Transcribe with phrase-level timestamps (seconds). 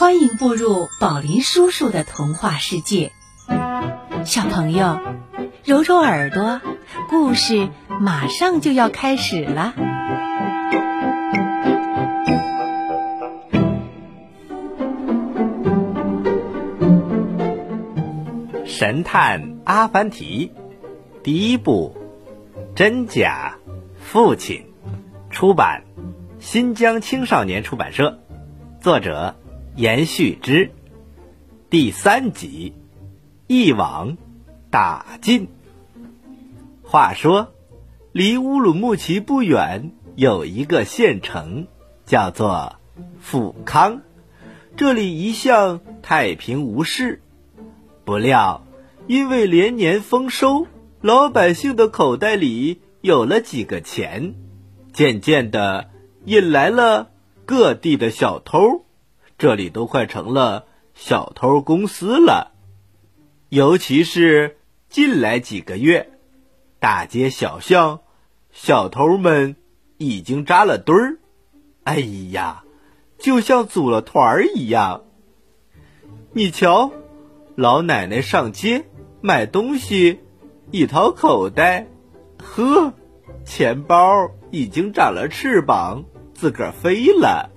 [0.00, 3.12] 欢迎步入宝林叔叔的童话世界，
[4.24, 4.98] 小朋友，
[5.62, 6.62] 揉揉耳朵，
[7.10, 7.68] 故事
[8.00, 9.74] 马上就要开始了。
[18.64, 20.50] 神探阿凡提，
[21.22, 21.94] 第一部，
[22.74, 23.58] 真假
[24.00, 24.64] 父亲，
[25.28, 25.82] 出版，
[26.38, 28.18] 新疆青少年出版社，
[28.80, 29.36] 作者
[29.80, 30.72] 延续之，
[31.70, 32.74] 第三集，
[33.46, 34.18] 一网
[34.68, 35.48] 打尽。
[36.82, 37.54] 话说，
[38.12, 41.66] 离乌鲁木齐不远有一个县城，
[42.04, 42.76] 叫做
[43.20, 44.02] 富康，
[44.76, 47.22] 这里一向太平无事，
[48.04, 48.62] 不料。
[49.06, 50.66] 因为连年丰收，
[51.00, 54.34] 老百姓的口袋里有了几个钱，
[54.92, 55.88] 渐渐的
[56.26, 57.08] 引来了
[57.46, 58.84] 各地的小偷，
[59.40, 62.52] 这里都快成了小偷公司了。
[63.48, 64.58] 尤其是
[64.90, 66.10] 近来几个月，
[66.78, 68.00] 大街小巷，
[68.52, 69.56] 小偷们
[69.96, 71.16] 已经扎了堆儿，
[71.84, 72.64] 哎呀，
[73.16, 75.04] 就像组了团儿一样。
[76.34, 76.92] 你瞧，
[77.54, 78.84] 老奶奶上街。
[79.22, 80.20] 买东西，
[80.70, 81.86] 一掏口袋，
[82.38, 82.92] 呵，
[83.46, 86.04] 钱包已经长了翅膀，
[86.34, 87.50] 自个儿飞了。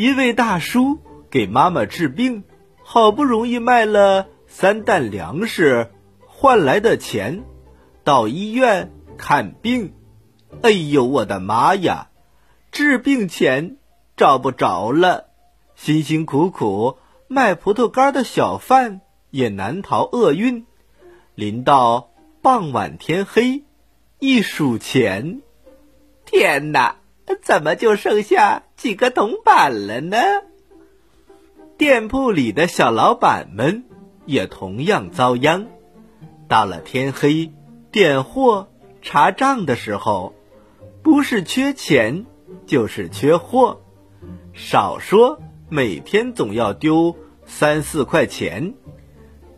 [0.00, 0.98] 一位大叔
[1.30, 2.44] 给妈妈治病，
[2.82, 5.90] 好不容易卖了三担粮食
[6.26, 7.44] 换来的钱，
[8.02, 9.92] 到医院看病。
[10.62, 12.08] 哎呦，我的妈呀！
[12.72, 13.76] 治病钱
[14.16, 15.26] 找不着了，
[15.76, 16.96] 辛辛苦苦
[17.28, 19.02] 卖葡萄干的小贩。
[19.28, 20.64] 也难逃厄运。
[21.34, 22.08] 临到
[22.40, 23.64] 傍晚天黑，
[24.18, 25.42] 一数钱，
[26.24, 26.96] 天哪，
[27.42, 30.16] 怎么就剩下几个铜板了呢？
[31.76, 33.84] 店铺里的小老板们
[34.26, 35.66] 也同样遭殃。
[36.48, 37.52] 到了天黑
[37.92, 38.68] 点货
[39.02, 40.34] 查账的时候，
[41.02, 42.26] 不是缺钱，
[42.66, 43.80] 就是缺货，
[44.52, 47.16] 少说每天总要丢
[47.46, 48.74] 三四块钱。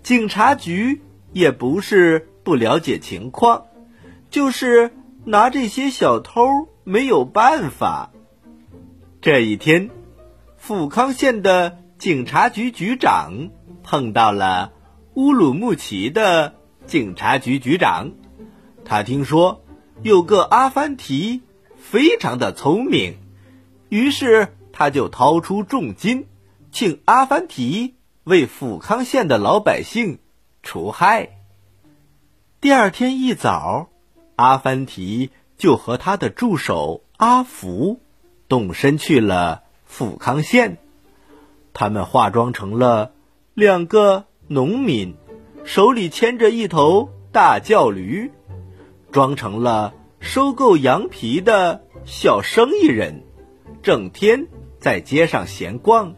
[0.03, 1.01] 警察局
[1.33, 3.67] 也不是不了解情况，
[4.31, 4.91] 就是
[5.25, 8.11] 拿这些小偷没有办法。
[9.21, 9.91] 这一天，
[10.57, 13.51] 富康县的警察局局长
[13.83, 14.73] 碰到了
[15.15, 16.55] 乌鲁木齐的
[16.87, 18.13] 警察局局长，
[18.85, 19.65] 他听说
[20.03, 21.43] 有个阿凡提
[21.77, 23.17] 非常的聪明，
[23.89, 26.27] 于是他就掏出重金，
[26.71, 27.95] 请阿凡提。
[28.25, 30.21] 为富康县的老百姓
[30.63, 31.41] 除害。
[32.61, 33.89] 第二天一早，
[34.37, 35.31] 阿凡提
[35.63, 38.01] 就和他的助手阿福
[38.49, 40.79] 动身去了富康县。
[41.73, 43.13] 他们化妆成了
[43.55, 45.15] 两个农民，
[45.63, 48.33] 手里牵着一头大叫驴，
[49.13, 53.23] 装成了收购羊皮的小生意人，
[53.85, 54.49] 整天
[54.81, 56.17] 在街上闲逛。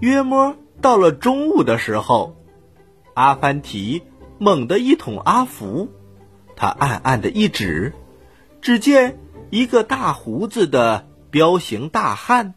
[0.00, 0.56] 约摸。
[0.80, 2.34] 到了中午的时候，
[3.14, 4.02] 阿凡提
[4.38, 5.88] 猛地一捅阿福，
[6.56, 7.92] 他暗暗的一指，
[8.62, 9.18] 只见
[9.50, 12.54] 一个大胡子的彪形大汉，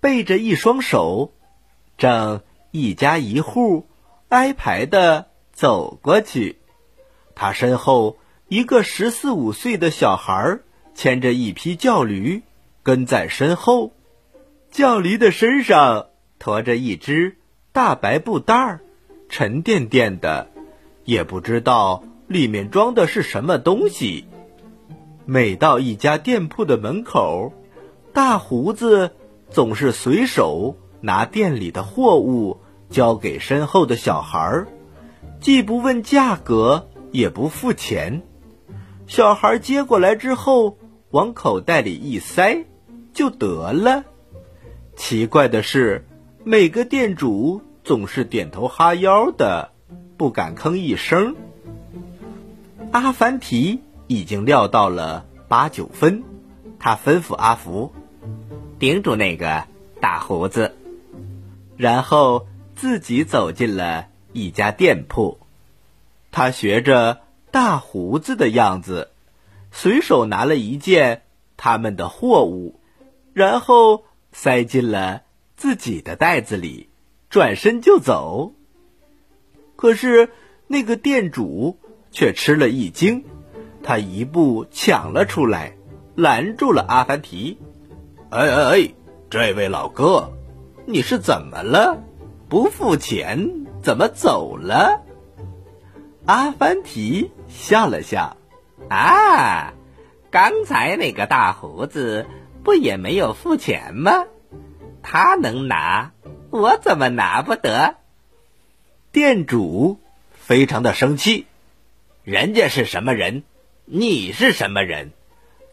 [0.00, 1.34] 背着一双手，
[1.98, 2.40] 正
[2.70, 3.86] 一家一户
[4.30, 6.58] 挨排的走过去。
[7.34, 8.16] 他身后
[8.48, 10.60] 一个十四五岁的小孩
[10.94, 12.42] 牵着一匹轿驴
[12.82, 13.92] 跟在身后，
[14.70, 16.06] 轿驴的身上
[16.38, 17.36] 驮着一只。
[17.72, 18.80] 大白布袋儿，
[19.28, 20.48] 沉甸甸的，
[21.04, 24.24] 也不知道里面装的是什么东西。
[25.26, 27.52] 每到一家店铺的门口，
[28.12, 29.12] 大胡子
[29.50, 34.68] 总是随手拿店里的货物交给身后的小孩儿，
[35.40, 38.22] 既不问价格，也不付钱。
[39.06, 40.78] 小孩接过来之后，
[41.10, 42.64] 往口袋里一塞，
[43.12, 44.04] 就得了。
[44.96, 46.06] 奇怪的是。
[46.46, 49.70] 每个店主总是点头哈腰的，
[50.18, 51.36] 不敢吭一声。
[52.90, 56.22] 阿凡提已经料到了八九分，
[56.78, 57.92] 他吩咐阿福
[58.78, 59.66] 盯住那个
[60.00, 60.76] 大胡子，
[61.76, 62.46] 然后
[62.76, 65.38] 自己走进了一家店铺。
[66.30, 67.20] 他学着
[67.50, 69.10] 大胡子的样子，
[69.70, 71.22] 随手拿了一件
[71.56, 72.80] 他们的货物，
[73.32, 75.22] 然后塞进了。
[75.56, 76.88] 自己的袋子里，
[77.30, 78.52] 转身就走。
[79.76, 80.30] 可是
[80.66, 81.78] 那个店主
[82.10, 83.24] 却吃了一惊，
[83.84, 85.76] 他一步抢了出来，
[86.16, 87.58] 拦住了阿凡提。
[88.30, 88.94] “哎哎哎，
[89.30, 90.32] 这位老哥，
[90.86, 92.02] 你是怎么了？
[92.48, 95.02] 不付钱怎么走了？”
[96.24, 98.38] 阿凡提笑了笑
[98.88, 99.74] ：“啊，
[100.30, 102.26] 刚才那个大胡子
[102.62, 104.24] 不也没有付钱吗？
[105.02, 106.12] 他能拿，
[106.50, 107.96] 我怎么拿不得？”
[109.12, 110.00] 店主
[110.32, 111.46] 非常的生气
[112.24, 113.42] ：“人家是什么人？
[113.84, 115.12] 你是什么人？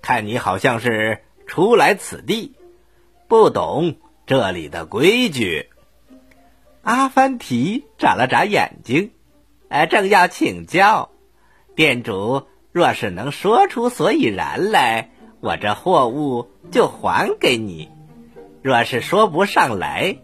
[0.02, 2.54] 看你好像是初来此地，
[3.28, 3.96] 不懂。”
[4.28, 5.68] 这里的规矩，
[6.84, 9.12] 阿凡提眨了眨眼睛，
[9.68, 11.10] 呃，正要请教，
[11.76, 15.10] 店主若是能说出所以然来，
[15.42, 17.90] 我这货物就还给你；
[18.62, 20.20] 若是说不上来，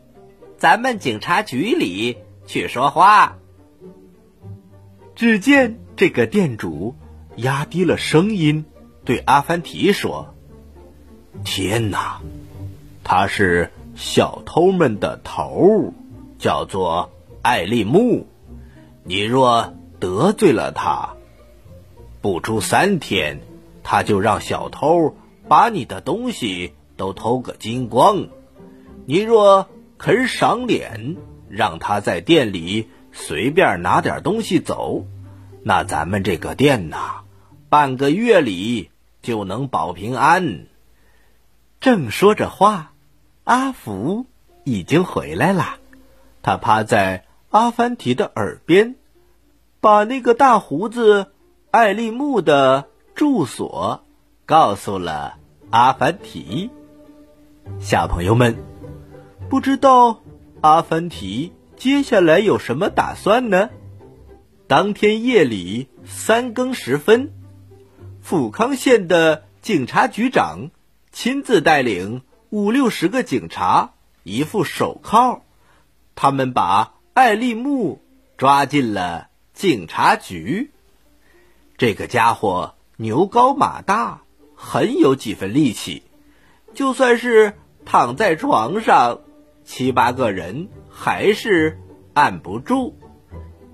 [0.58, 3.40] 咱们警察局里去说话。
[5.16, 6.96] 只见这个店主
[7.38, 8.66] 压低了声音
[9.04, 10.36] 对阿凡提说
[11.44, 12.20] ：“天哪，
[13.04, 15.92] 他是。”小偷们的头
[16.38, 17.10] 叫做
[17.42, 18.28] 艾利木，
[19.04, 21.16] 你若得罪了他，
[22.22, 23.40] 不出三天，
[23.82, 25.16] 他就让小偷
[25.48, 28.28] 把你的东西都偷个精光。
[29.08, 29.68] 你若
[29.98, 31.18] 肯赏脸，
[31.50, 35.08] 让他在店里随便拿点东西走，
[35.64, 37.22] 那咱们这个店呐，
[37.70, 38.92] 半个月里
[39.22, 40.66] 就能保平安。
[41.80, 42.94] 正说着话。
[43.44, 44.26] 阿福
[44.66, 45.78] 已经回来了，
[46.42, 48.96] 他趴在阿凡提的耳边，
[49.80, 51.32] 把那个大胡子
[51.72, 54.04] 艾利木的住所
[54.46, 55.38] 告诉了
[55.70, 56.70] 阿凡提。
[57.80, 58.58] 小朋友们，
[59.50, 60.20] 不知道
[60.60, 63.70] 阿凡提接下来有什么打算呢？
[64.68, 67.32] 当天夜里三更时分，
[68.28, 70.72] 富康县的警察局长
[71.14, 72.24] 亲自带领。
[72.50, 73.94] 五六十个警察，
[74.24, 75.44] 一副手铐，
[76.14, 78.02] 他们把艾利木
[78.36, 80.72] 抓进了警察局。
[81.78, 84.24] 这个家伙牛高马大，
[84.58, 86.04] 很有几分力气，
[86.74, 87.54] 就算是
[87.86, 89.22] 躺在床上，
[89.64, 91.80] 七八个人还是
[92.14, 93.00] 按不住。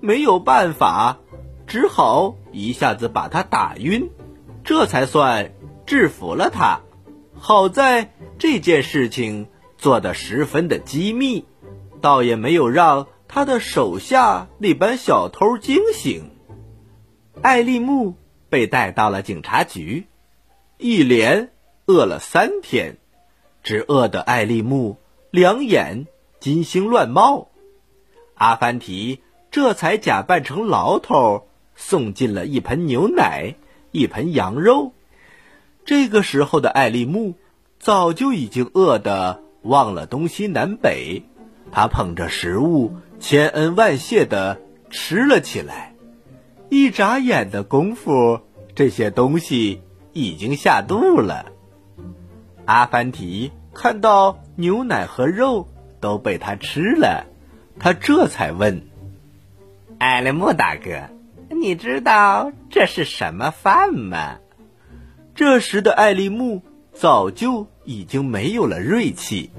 [0.00, 1.18] 没有办法，
[1.66, 4.10] 只好一下子把他打晕，
[4.64, 5.52] 这才算
[5.86, 6.80] 制服了他。
[7.38, 8.10] 好在。
[8.36, 9.46] 这件事情
[9.78, 11.44] 做得十分的机密，
[12.00, 16.32] 倒也没有让他的手下那班小偷惊醒。
[17.40, 18.16] 艾利木
[18.50, 20.08] 被带到了警察局，
[20.78, 21.52] 一连
[21.86, 22.98] 饿了三天，
[23.62, 24.96] 只饿得艾利木
[25.30, 26.06] 两眼
[26.40, 27.50] 金星乱冒。
[28.34, 29.20] 阿凡提
[29.52, 33.54] 这才假扮成牢头，送进了一盆牛奶、
[33.94, 34.92] 一盆羊肉。
[35.86, 37.36] 这个时候的艾利木。
[37.80, 41.24] 早就已经饿得忘了东西南北，
[41.70, 44.58] 他捧着食物，千恩万谢的
[44.88, 45.94] 吃了起来。
[46.70, 48.40] 一眨眼的功夫，
[48.74, 49.82] 这些东西
[50.14, 51.52] 已经下肚了。
[52.64, 55.68] 阿凡提看到牛奶和肉
[56.00, 57.26] 都被他吃了，
[57.78, 58.86] 他这才问
[60.00, 61.10] ：“艾利木大哥，
[61.50, 64.38] 你知道这是什么饭吗？”
[65.34, 66.62] 这时的艾利木
[66.92, 67.66] 早就。
[67.86, 69.50] 已经没有了锐气，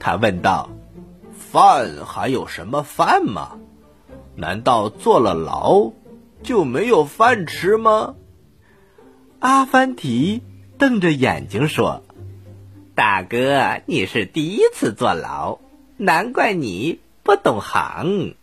[0.00, 0.70] 他问道
[1.30, 3.56] ：“饭还有什么饭吗？
[4.34, 5.92] 难道坐了牢
[6.42, 8.16] 就没有饭吃吗？”
[9.38, 10.42] 阿凡提
[10.76, 12.02] 瞪着眼睛说
[12.96, 15.60] ：“大哥，你是第一次坐牢，
[15.96, 18.34] 难怪你不懂行。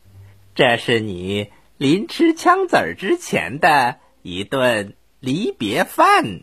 [0.54, 6.42] 这是你临吃枪子儿之前的一顿离别饭，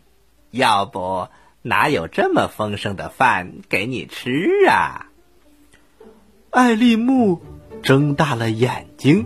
[0.51, 1.27] 要不？”
[1.65, 5.07] 哪有这么丰盛的饭给你吃啊？
[6.49, 7.41] 艾丽木
[7.81, 9.25] 睁大了眼睛，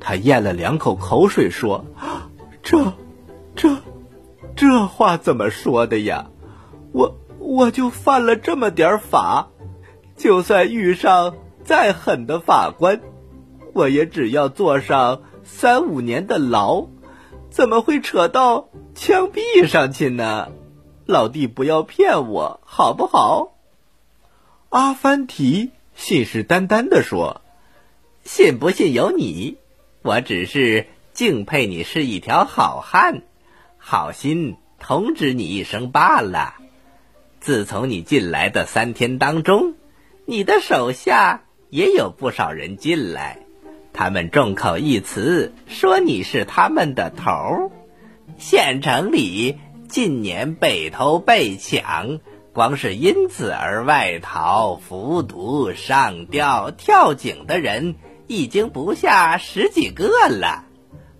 [0.00, 1.84] 他咽了两口口水说
[2.64, 2.94] ：“这、
[3.54, 3.82] 这、
[4.56, 6.30] 这话怎么说的呀？
[6.92, 9.50] 我我就犯了这么点法，
[10.16, 13.02] 就算遇上再狠的法官，
[13.78, 16.88] 我也只要坐上三五年的牢，
[17.48, 20.48] 怎么会扯到枪毙上去呢？”
[21.06, 23.54] 老弟，不要骗我，好不好？
[24.70, 27.40] 阿凡提信誓旦旦的说
[28.24, 29.58] ：“信不信由你，
[30.02, 33.22] 我只是敬佩你是一条好汉，
[33.78, 36.56] 好心通知你一声罢了。
[37.38, 39.74] 自从你进来的三天当中，
[40.26, 43.46] 你的手下也有不少人进来，
[43.98, 47.72] 他们众口一词说你是他们的头，
[48.38, 49.58] 县城里。”
[49.90, 52.20] 近年被偷被抢，
[52.52, 57.96] 光是因此而外逃、服毒、上吊、跳井的人，
[58.28, 60.62] 已经不下十几个了。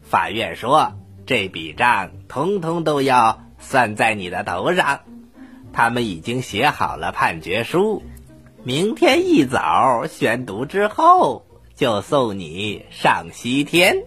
[0.02, 0.92] 法院说，
[1.26, 5.00] 这笔账通通都要算在你的头上。
[5.72, 8.04] 他们已经写好了判决书，
[8.62, 11.46] 明天一早宣读之后，
[11.78, 14.04] 就送你上西天。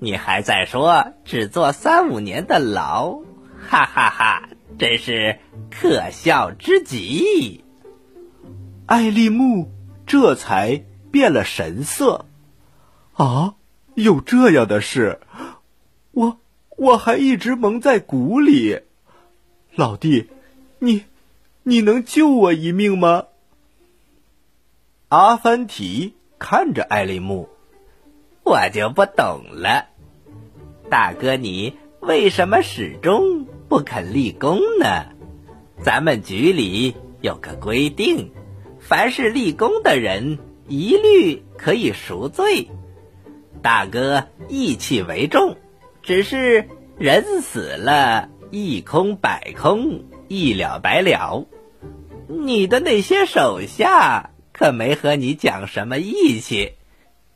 [0.00, 3.20] 你还在说只坐三五年的牢，
[3.68, 5.38] 哈哈哈，真是
[5.70, 7.62] 可笑之极。
[8.86, 9.70] 艾丽木
[10.04, 10.82] 这才
[11.12, 12.26] 变了神色。
[13.12, 13.54] 啊，
[13.94, 15.20] 有这样的事？
[16.10, 16.40] 我
[16.76, 18.80] 我还一直蒙在鼓里。
[19.76, 20.28] 老弟，
[20.80, 21.04] 你
[21.62, 23.26] 你能救我一命吗？
[25.10, 27.50] 阿凡提看着艾利木，
[28.42, 29.84] 我就不懂了。
[30.88, 35.04] 大哥，你为什么始终不肯立功呢？
[35.82, 38.32] 咱们局里有个规定，
[38.80, 42.68] 凡是立功的人，一律可以赎罪。
[43.62, 45.58] 大哥义气为重，
[46.02, 46.66] 只是
[46.96, 51.44] 人死了，一空百空，一了百了。
[52.26, 56.74] 你的那些手下可没和你讲什么义气，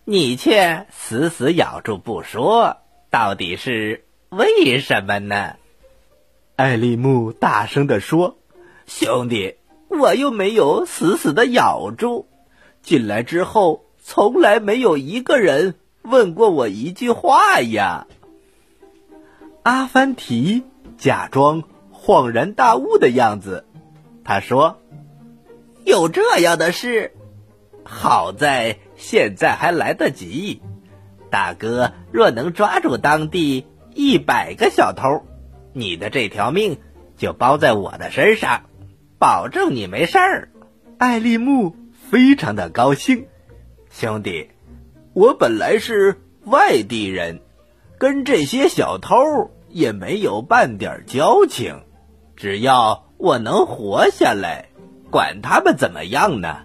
[0.05, 2.77] 你却死死咬住不说。
[3.09, 5.57] 到底是为什么呢？
[6.57, 8.37] 艾丽木大声地说
[8.87, 9.55] ：“兄弟，
[9.89, 12.29] 我又没有死死的咬住。
[12.83, 18.07] 进来之后，从来没有一个人问过我一句话呀。”
[19.65, 20.63] 阿凡提
[20.99, 23.65] 假装恍然大悟的样子，
[24.25, 24.77] 他说
[25.85, 27.13] ：“有这样的事，
[27.85, 30.63] 好在现在还来得及。”
[31.31, 35.25] 大哥，若能抓住当地一百个小偷，
[35.73, 36.79] 你的这条命
[37.17, 38.63] 就包在我的身上，
[39.19, 40.49] 保证你没事儿。
[40.97, 41.75] 艾利木
[42.09, 43.27] 非常的高兴，
[43.91, 44.49] 兄弟，
[45.13, 47.41] 我本来是外地人，
[47.99, 49.17] 跟这些小偷
[49.69, 51.83] 也没有半点交情。
[52.37, 54.69] 只要我能活下来，
[55.15, 56.63] 管他们怎么样呢？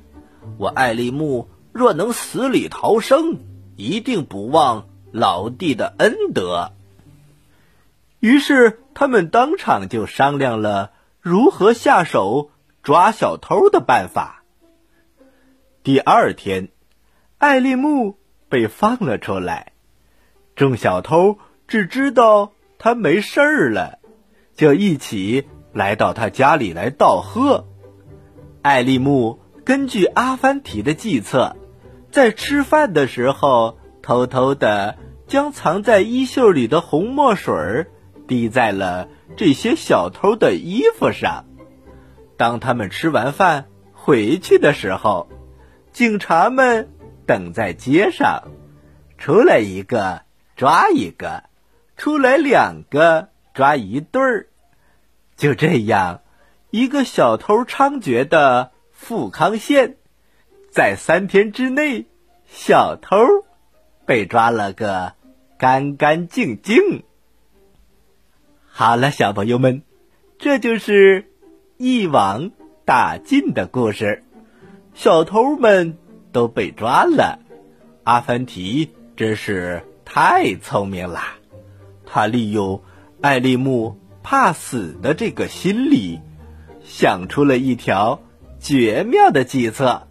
[0.57, 3.37] 我艾丽木若能死里逃生。
[3.75, 6.73] 一定不忘老弟的恩德。
[8.19, 10.91] 于是他们当场就商量了
[11.21, 12.51] 如何下手
[12.83, 14.43] 抓小偷的办法。
[15.81, 16.69] 第二天，
[17.37, 18.17] 艾丽木
[18.49, 19.71] 被放了出来，
[20.57, 21.37] 众小偷
[21.67, 23.99] 只知道他没事儿了，
[24.55, 27.68] 就一起来到他家里来道贺。
[28.69, 31.55] 艾丽木根据阿凡提的计策。
[32.11, 34.95] 在吃饭的时候，偷偷的
[35.25, 37.87] 将藏在衣袖里的红墨水
[38.27, 41.45] 滴在了这些小偷的衣服上。
[42.37, 45.27] 当他们吃完饭回去的时候，
[45.91, 46.89] 警察们
[47.25, 48.49] 等在街上，
[49.17, 50.21] 出来一个
[50.55, 51.45] 抓一个，
[51.97, 54.45] 出来两个抓一对儿。
[55.35, 56.21] 就这样，
[56.71, 59.97] 一个小偷猖獗的富康县。
[60.69, 62.05] 在三天之内，
[62.45, 63.17] 小偷
[64.05, 65.13] 被抓了个
[65.57, 67.03] 干干净净。
[68.67, 69.81] 好了，小朋友们，
[70.37, 71.25] 这就是
[71.77, 72.51] 一网
[72.85, 74.23] 打尽的故事。
[74.93, 75.97] 小偷们
[76.31, 77.39] 都被抓了，
[78.03, 81.19] 阿凡提真是太聪明了。
[82.05, 82.83] 他利用
[83.21, 86.19] 艾丽木怕死的这个心理，
[86.89, 88.19] 想出了一条
[88.59, 90.08] 绝妙的计策。